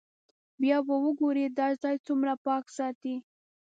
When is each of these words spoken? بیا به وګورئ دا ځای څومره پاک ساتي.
بیا 0.61 0.77
به 0.87 0.95
وګورئ 1.05 1.45
دا 1.57 1.67
ځای 1.81 1.95
څومره 2.05 2.33
پاک 2.45 2.65
ساتي. 2.77 3.15